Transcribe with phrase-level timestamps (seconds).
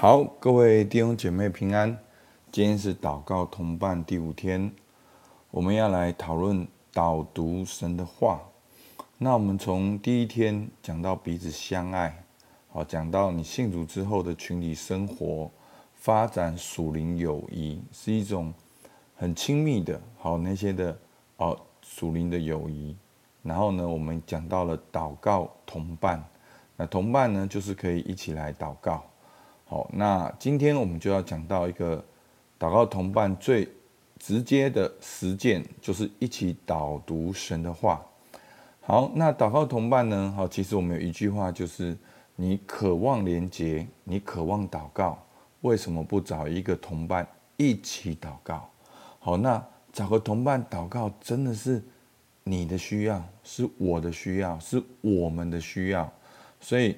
[0.00, 1.98] 好，各位弟兄姐妹平安。
[2.52, 4.72] 今天是祷告同伴第五天，
[5.50, 8.40] 我们要来讨论导读神的话。
[9.18, 12.16] 那我们从第一天讲到彼此相爱，
[12.68, 15.50] 好，讲到你信主之后的群体生活，
[15.96, 18.54] 发展属灵友谊是一种
[19.16, 20.96] 很亲密的，好那些的
[21.38, 22.96] 哦属灵的友谊。
[23.42, 26.22] 然后呢，我们讲到了祷告同伴，
[26.76, 29.02] 那同伴呢就是可以一起来祷告。
[29.70, 32.02] 好，那今天我们就要讲到一个
[32.58, 33.68] 祷告同伴最
[34.18, 38.02] 直接的实践，就是一起导读神的话。
[38.80, 40.32] 好，那祷告同伴呢？
[40.34, 41.94] 好，其实我们有一句话，就是
[42.34, 45.22] 你渴望连结，你渴望祷告，
[45.60, 48.66] 为什么不找一个同伴一起祷告？
[49.18, 49.62] 好，那
[49.92, 51.84] 找个同伴祷告，真的是
[52.42, 56.10] 你的需要，是我的需要，是我们的需要，
[56.58, 56.96] 所以。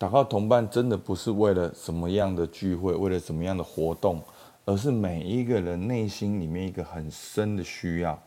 [0.00, 4.18] 祷告同伴真的不是为了什么样的聚会，为了什么样的活动，
[4.64, 8.18] 而是每一个人内心里面一个很深的需要。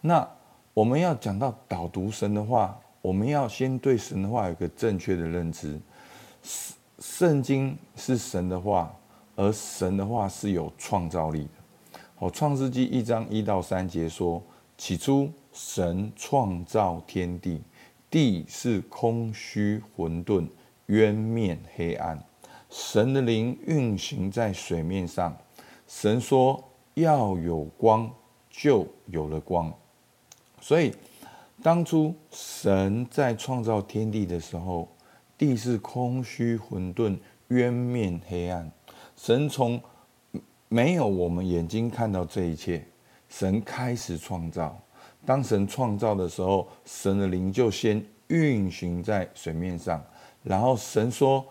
[0.00, 0.26] 那
[0.72, 5.78] 我们要讲到导读神的话，我们要先对神的话有个正确的认知。
[6.98, 8.90] 圣经是神的话，
[9.36, 12.00] 而神的话是有创造力的。
[12.14, 14.42] 好，创世纪一章一到三节说：
[14.78, 17.60] 起初神创造天地，
[18.08, 20.48] 地是空虚混沌。
[20.86, 22.22] 渊面黑暗，
[22.70, 25.36] 神的灵运行在水面上。
[25.86, 26.62] 神说
[26.94, 28.10] 要有光，
[28.50, 29.72] 就有了光。
[30.60, 30.94] 所以，
[31.62, 34.88] 当初神在创造天地的时候，
[35.36, 38.70] 地是空虚混沌，渊面黑暗。
[39.16, 39.80] 神从
[40.68, 42.84] 没有我们眼睛看到这一切，
[43.28, 44.76] 神开始创造。
[45.24, 50.02] 当神创造的时候，神的灵就先运行在水面上。
[50.42, 51.44] 然后神说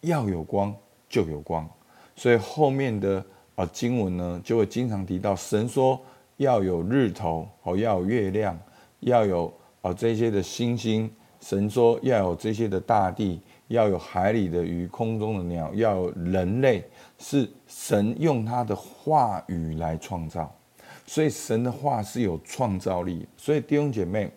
[0.00, 0.74] 要有光，
[1.08, 1.68] 就有光，
[2.16, 3.22] 所以后面的
[3.56, 6.00] 啊经文呢就会经常提到神说
[6.38, 8.58] 要有日头，哦要有月亮，
[9.00, 11.10] 要有啊这些的星星，
[11.40, 16.82] 神说要有这些的大地，要有海里的鱼，空中的鸟，要有人类，
[17.18, 20.50] 是神用他的话语来创造，
[21.06, 23.26] 所以神的话是有创造力。
[23.36, 24.30] 所以弟兄姐妹，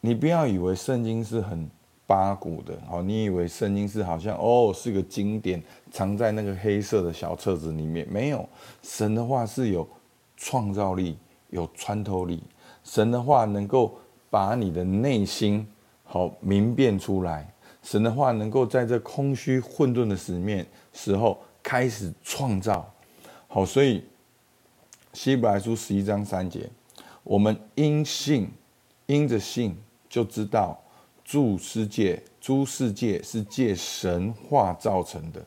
[0.00, 1.70] 你不要以为圣经是很。
[2.10, 5.62] 八股的，好，你以为圣经是好像哦，是个经典，
[5.92, 8.04] 藏在那个黑色的小册子里面？
[8.10, 8.48] 没有，
[8.82, 9.88] 神的话是有
[10.36, 11.16] 创造力，
[11.50, 12.42] 有穿透力。
[12.82, 13.96] 神的话能够
[14.28, 15.64] 把你的内心
[16.02, 17.48] 好明辨出来。
[17.80, 22.92] 神的话能够在这空虚混沌的时面时候开始创造。
[23.46, 24.02] 好，所以
[25.12, 26.68] 希伯来书十一章三节，
[27.22, 28.50] 我们因信，
[29.06, 29.76] 因着信
[30.08, 30.76] 就知道。
[31.30, 35.40] 诸世界，诸世界是借神话造成的，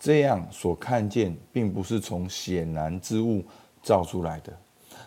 [0.00, 3.44] 这样所看见，并不是从显然之物
[3.82, 4.50] 造出来的。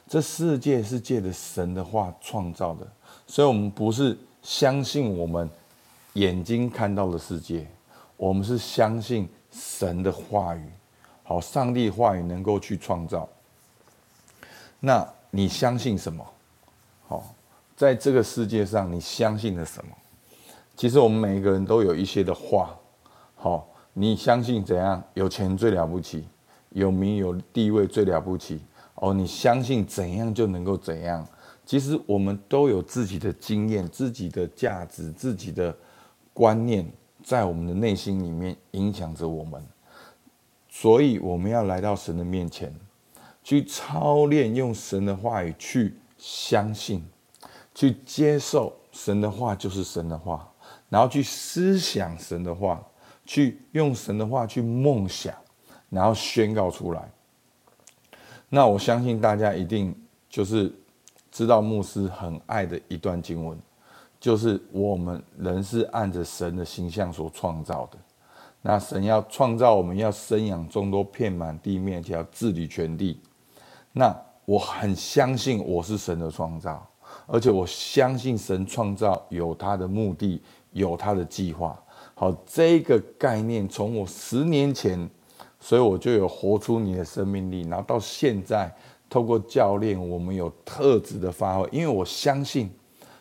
[0.08, 2.88] 这世界是借着神的话创造的，
[3.26, 5.50] 所以，我们不是相信我们
[6.14, 7.66] 眼睛看到的世界，
[8.16, 10.64] 我们是相信神的话语。
[11.24, 13.28] 好，上帝话语能够去创造。
[14.80, 16.24] 那你相信什么？
[17.08, 17.34] 好，
[17.76, 19.92] 在这个世界上，你相信了什么？
[20.80, 22.74] 其实我们每一个人都有一些的话，
[23.36, 25.04] 好，你相信怎样？
[25.14, 26.26] 有钱最了不起，
[26.70, 28.62] 有名有地位最了不起
[28.96, 29.14] 哦。
[29.14, 31.28] 你相信怎样就能够怎样？
[31.66, 35.76] 其实我们都有自己的经验、自己的价值、自己的
[36.34, 36.90] 观念，
[37.26, 39.62] 在我们的内心里面影响着我们。
[40.70, 42.74] 所以我们要来到神的面前，
[43.44, 47.04] 去操练用神的话语去相信，
[47.76, 50.49] 去接受神的话就是神的话。
[50.90, 52.84] 然后去思想神的话，
[53.26, 55.34] 去用神的话去梦想，
[55.90, 57.10] 然后宣告出来。
[58.50, 59.96] 那我相信大家一定
[60.28, 60.74] 就是
[61.32, 63.56] 知道牧师很爱的一段经文，
[64.20, 67.98] 就是我们人是按着神的形象所创造的。
[68.62, 73.22] 那神要创造我们，要生养众多，遍满地面，且要治理全地。
[73.92, 74.14] 那
[74.46, 76.86] 我很相信我是神的创造，
[77.28, 80.42] 而且我相信神创造有他的目的。
[80.72, 81.82] 有他的计划，
[82.14, 85.10] 好，这个概念从我十年前，
[85.60, 88.72] 所以我就有活出你的生命力，然后到现在，
[89.10, 92.70] 透过教练，我们有特质的发挥，因为我相信，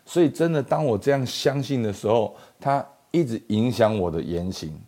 [0.05, 4.79] 所以真的，当我这样相信的时候，它一直影响我的言行。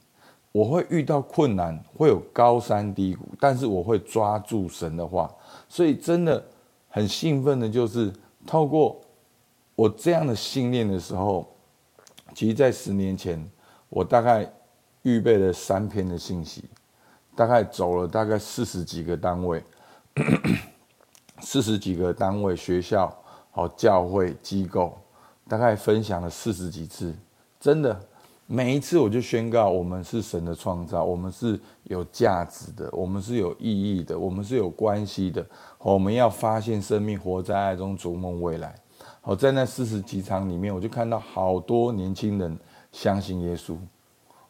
[0.52, 5.34] 我会遇到困难，会有高山低谷，但是我会抓住神的话，
[5.68, 6.44] 所以真的
[6.88, 8.12] 很兴奋的，就是
[8.46, 9.00] 透过
[9.74, 11.48] 我这样的信念的时候。
[12.34, 13.44] 其实，在十年前，
[13.88, 14.50] 我大概
[15.02, 16.64] 预备了三篇的信息，
[17.34, 19.62] 大概走了大概四十几个单位，
[21.40, 23.14] 四十几个单位、学校、
[23.50, 24.96] 好教会机构，
[25.48, 27.14] 大概分享了四十几次，
[27.58, 27.98] 真的。
[28.52, 35.46] 每一次我就宣告，我们是神的创造，我们是有价值的，我们是有意义的，我们是有关系的。
[35.78, 38.74] 我们要发现生命，活在爱中，逐梦未来。
[39.20, 42.58] 好，在那四十几场里面，我就看到好多年轻人
[42.92, 43.76] 相信耶稣。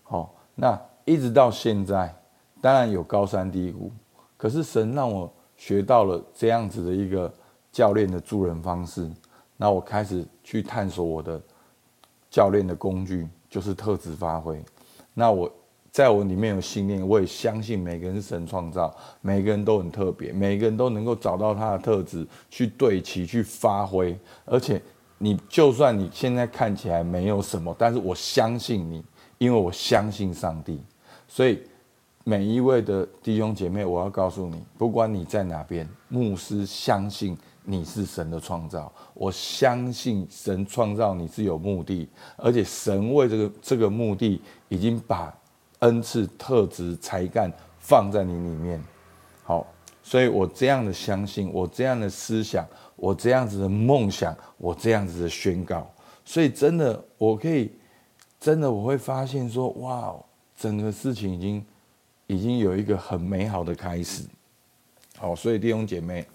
[0.03, 2.15] 好，那一直到现在，
[2.61, 3.91] 当然有高山低谷，
[4.37, 7.33] 可是神让我学到了这样子的一个
[7.73, 9.11] 教练的助人方式。
[9.57, 11.41] 那我开始去探索我的
[12.31, 13.29] 教练的工具。
[13.51, 14.65] 就是特质发挥。
[15.13, 15.51] 那我
[15.91, 24.19] 在我里面有信念，我也相信每个人是神创造，每个人都很特别，每个人都能够找到他的特质去对齐、去发挥。
[24.45, 24.81] 而且
[25.19, 29.05] 你就算你现在看起来没有什么，但是我相信你，
[29.39, 30.81] 因为我相信上帝。
[31.27, 31.59] 所以
[32.25, 37.37] 每一位的弟兄姐妹，我要告诉你，不管你在哪边，牧师相信。
[37.63, 45.33] 你是神的创造，我相信神创造你是有目的，而且神为这个这个目的已经把
[45.81, 48.83] 恩赐、特质、才干放在你里面。
[49.43, 49.67] 好，
[50.03, 52.67] 所以我这样的相信，我这样的思想，
[52.97, 55.91] 我这样子的梦想，我这样子的宣告，
[56.25, 57.73] 所以真的，我可以
[58.39, 60.15] 真的我会发现说，哇，
[60.57, 61.67] 整个事情已经
[62.27, 64.25] 已经有一个很美好的开始。
[65.19, 66.27] 好，所以弟兄姐妹。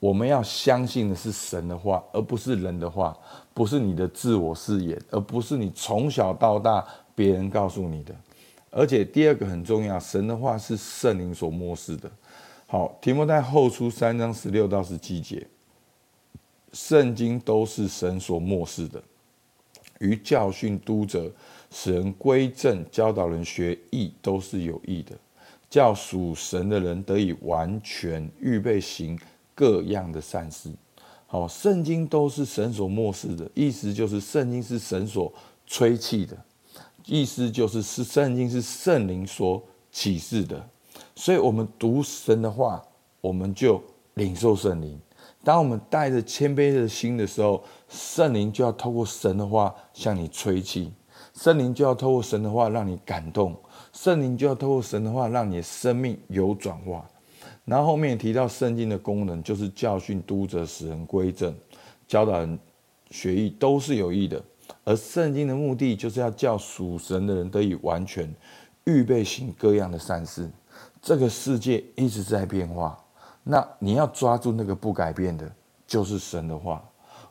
[0.00, 3.16] 我们要相信的是神的话，而不是人的话，
[3.54, 8.14] 不是你的自我誓言，而不是你从小到大别人告诉你的。
[8.74, 12.10] 而且第二个很重要，神的话是圣灵所默示的。
[12.66, 15.46] 好，提摩太后书三章十六到十七节，
[16.72, 19.00] 圣经都是神所默示的，
[20.00, 21.30] 于教训、督责、
[21.70, 25.16] 使人归正、教导人学义，都是有益的，
[25.70, 29.16] 叫属神的人得以完全，预备行。
[29.56, 30.68] 各样的善事，
[31.28, 35.32] 好，圣经都是神所默示的，意思就是圣经是神所
[35.64, 36.36] 吹气的，
[37.06, 40.66] 意思就是是圣经是圣灵所启示的，
[41.14, 42.82] 所以我们读神的话，
[43.20, 43.82] 我们就
[44.14, 44.98] 领受圣灵。
[45.42, 50.90] 当我们带着谦卑的心的时候，圣灵就要透过神的话向你吹气，
[51.34, 53.54] 圣灵就要透过神的话让你感动，
[53.92, 57.06] 圣灵就要透过神的话让你的生命有转化。
[57.66, 61.54] 然后后面提到圣经的功能，就是教训、督责、使人归正、
[62.08, 62.58] 教导人
[63.10, 64.42] 学艺，都是有益的。
[64.84, 68.32] 而圣经的目的，就是要叫属神的人得以完全，
[68.84, 70.50] 预备行各样的善事。
[71.00, 72.98] 这个世界一直在变化，
[73.42, 75.50] 那你要抓住那个不改变的，
[75.86, 76.82] 就是神的话。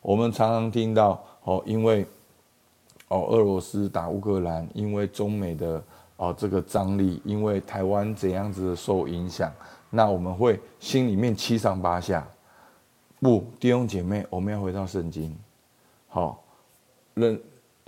[0.01, 2.05] 我们常常听到哦，因为
[3.07, 5.83] 哦，俄罗斯打乌克兰，因为中美的
[6.17, 9.51] 哦这个张力，因为台湾怎样子的受影响。
[9.89, 12.27] 那我们会心里面七上八下，
[13.19, 15.35] 不，弟兄姐妹，我们要回到圣经。
[16.07, 16.42] 好，
[17.13, 17.39] 人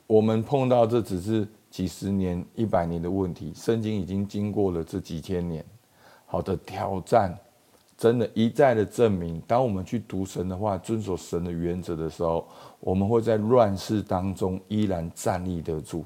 [0.07, 5.65] 我们碰到这只是几十年、一百年的问题，圣经已经经过了这几千年，
[6.25, 7.37] 好的挑战，
[7.97, 12.47] 真的，一再的证明，当我们去读神的话，遵守神的原则的时候，
[12.79, 16.05] 我们会在乱世当中依然站立得住，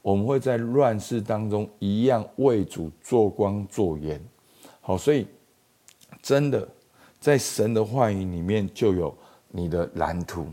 [0.00, 4.22] 我们会在乱世当中一样为主做光做盐。
[4.80, 5.26] 好，所以
[6.22, 6.66] 真的
[7.18, 9.14] 在神的话语里面，就有
[9.48, 10.46] 你的蓝图，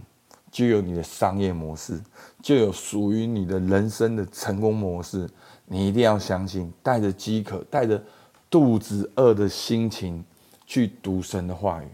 [0.51, 1.99] 就有你的商业模式，
[2.41, 5.29] 就有属于你的人生的成功模式。
[5.65, 8.01] 你一定要相信，带着饥渴、带着
[8.49, 10.23] 肚子饿的心情
[10.65, 11.87] 去读神的话语。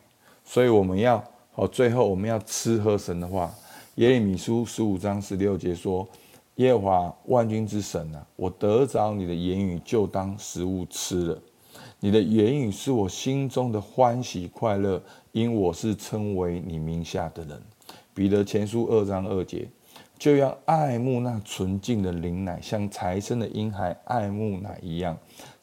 [0.44, 1.22] 所以我们要
[1.52, 3.54] 好，最后我们要吃喝神的话。
[3.96, 6.08] 耶利米书十五章十六节说
[6.56, 11.42] ：“耶和华万军之神啊，我得着你的言语，就当食物吃了。”
[12.02, 17.62] 你的言语是我心中的欢喜快乐，因我是称为你名下的人。
[18.16, 19.70] 彼得前书二章二节，
[20.18, 25.16] 就要爱慕那纯净的灵奶，像才生的婴孩爱慕奶一样，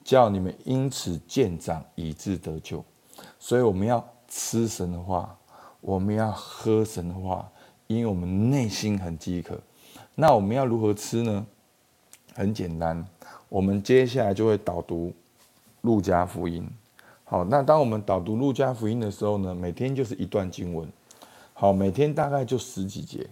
[0.04, 2.84] 叫你们因此渐长，以致得救。
[3.40, 5.36] 所以我们要吃神的话，
[5.80, 7.50] 我们要喝神的话，
[7.86, 9.58] 因为我们内心很饥渴。
[10.14, 11.44] 那我们要如何吃呢？
[12.34, 13.04] 很简单，
[13.48, 15.12] 我们接下来就会导读。
[15.80, 16.64] 路加福音，
[17.24, 20.88] 好，那当我们导读路加福音的时候呢，每天就是一段经文，
[21.54, 23.28] 好，每天大概就十几节。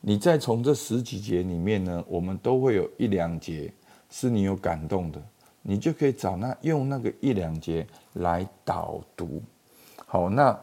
[0.00, 3.72] 你再从这十几节里面呢，我们都会有一两节
[4.08, 5.22] 是你有感动的，
[5.62, 9.42] 你就可以找那用那个一两节来导读。
[10.06, 10.58] 好，那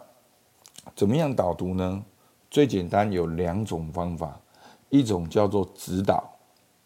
[0.95, 2.03] 怎么样导读呢？
[2.49, 4.39] 最简单有两种方法，
[4.89, 6.23] 一种叫做指导，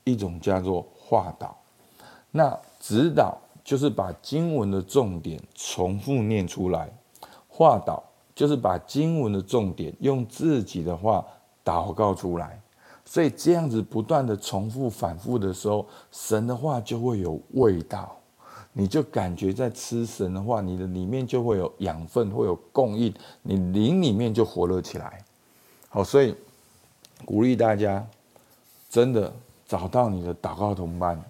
[0.03, 1.57] 一种叫做话导。
[2.31, 6.91] 那指导就是把经文的重点重复念出来，
[7.47, 8.03] 话导
[8.41, 11.23] 就是把经文的重点用自己的话
[11.63, 12.59] 祷告出来。
[13.05, 18.17] 所以这样子不断的重复反复的时候，神的话就会有味道，
[18.73, 25.23] 你就感觉在吃神的话，你的里面就会有养分，会有供应，你灵里面就活了起来。
[25.87, 26.35] 好，所以
[27.23, 28.03] 鼓励大家，
[28.89, 29.31] 真的
[29.67, 31.23] 找到你的祷告同伴，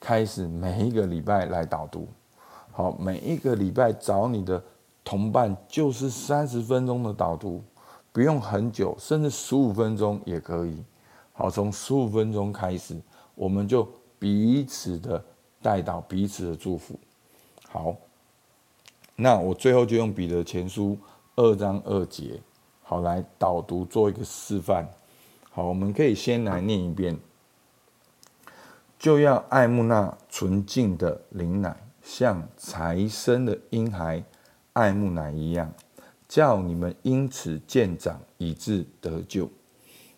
[0.00, 2.08] 开始每一个礼拜来导读。
[2.72, 4.62] 好，每一个礼拜找你的
[5.04, 7.62] 同伴，就是三十分钟的导读，
[8.10, 10.82] 不用很久，甚至十五分钟也可以。
[11.34, 12.98] 好，从十五分钟开始，
[13.34, 13.86] 我们就
[14.18, 15.22] 彼此的
[15.60, 16.98] 带到，彼此的祝福。
[17.68, 17.94] 好，
[19.14, 20.96] 那我最后就用彼得前书
[21.36, 22.40] 二章二节。
[22.82, 24.88] 好，来导读做一个示范。
[25.50, 27.18] 好，我们可以先来念一遍，
[28.98, 34.22] 就要爱慕那纯净的灵奶，像才生的婴孩
[34.74, 35.72] 爱慕奶一样，
[36.28, 39.50] 叫你们因此渐长，以致得救。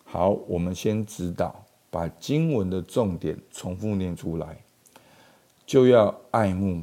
[0.04, 4.62] 好，我们先指导，把经文的重点重复念出来，
[5.64, 6.82] 就要爱慕、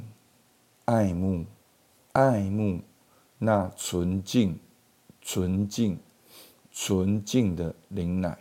[0.85, 1.45] 爱慕、
[2.13, 2.79] 爱慕
[3.37, 4.57] 那纯净。
[5.25, 5.97] 纯净、
[6.69, 8.37] 纯净的灵奶，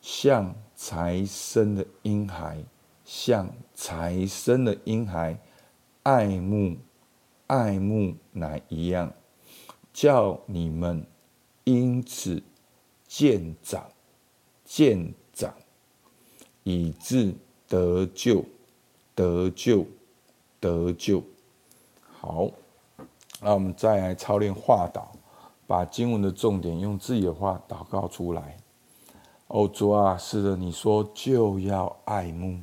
[0.00, 2.58] 像才生的婴孩，
[3.04, 5.38] 像才生的婴孩，
[6.02, 6.76] 爱慕、
[7.52, 9.12] 爱慕乃一样，
[9.92, 11.04] 叫你们
[11.64, 12.42] 因此
[13.06, 13.86] 渐长、
[14.64, 15.52] 渐长，
[16.62, 17.34] 以致
[17.68, 18.42] 得救、
[19.14, 19.86] 得救、
[20.58, 21.22] 得救。
[22.10, 22.48] 好，
[23.42, 25.12] 那我们再来操练话导。
[25.66, 28.56] 把经文的重点用自己的话祷告出来。
[29.48, 32.62] 哦，主啊，是的，你说就要爱慕。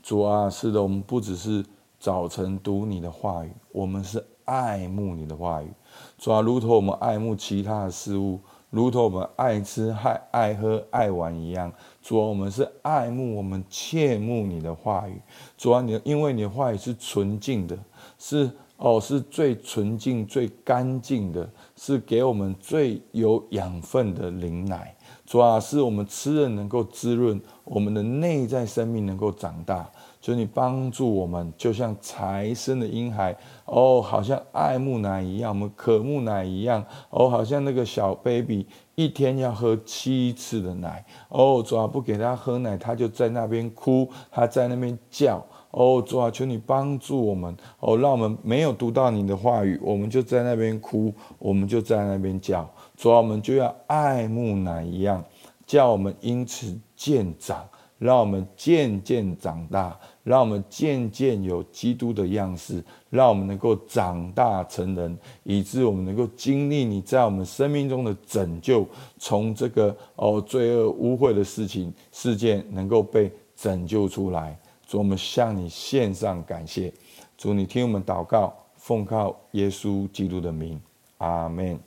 [0.00, 1.64] 主啊，是的，我们不只是
[2.00, 5.70] 早晨读你的话语，我们是爱慕你的话语。
[6.16, 8.40] 主啊，如同我们爱慕其他的事物，
[8.70, 11.70] 如同我们爱吃、爱爱喝、爱玩一样。
[12.00, 15.20] 主啊，我们是爱慕，我们切慕你的话语。
[15.58, 17.78] 主啊，你因为你的话语是纯净的，
[18.18, 18.50] 是。
[18.82, 24.96] 哦，是最纯净、最干净的，是给我们最有养分的灵奶。
[25.26, 29.86] 主啊，是我们吃了能够滋润我们的内在生命，能够长大。
[30.20, 33.34] 求你帮助我们，就像才生的婴孩，
[33.64, 36.84] 哦，好像爱慕奶一样，我们渴慕奶一样。
[37.08, 41.02] 哦，好像那个小 baby 一天要喝七次的奶。
[41.30, 45.42] 哦，主啊，不给他喝奶，他就在那边哭，他在那边叫。
[45.70, 47.56] 哦，主啊，求你帮助我们。
[47.78, 52.68] 哦，让我们没有读到你的话语，我们就在那边哭，我们就在那边叫。
[52.96, 55.24] 主啊，我们就要爱慕奶一样，
[55.64, 57.64] 叫我们因此渐长，
[58.00, 68.88] 让我们渐渐长大，让我们渐渐有基督的样式，让我们能够长大成人，以致我们能够经历你在我们生命中的拯救，
[69.18, 74.58] 从这个哦罪恶污秽的事情事件能够被拯救出来。
[74.86, 76.90] 主，我们向你献上感谢。
[77.36, 80.80] 主，你听我们祷告，奉靠耶稣基督的名，
[81.18, 81.78] 阿门。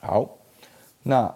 [0.00, 0.28] 好，
[1.04, 1.32] 那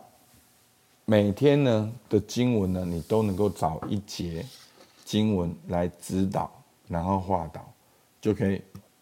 [1.11, 4.45] 每天呢的经文呢，你都能够找一节
[5.07, 6.53] 经文来指导，
[6.87, 7.67] 然后画导，
[8.21, 8.61] 就可以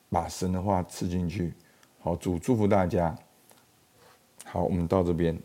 [0.08, 1.52] 把神的话吃进去。
[1.98, 3.12] 好，主祝福大家。
[4.44, 5.36] 好，我们到这边。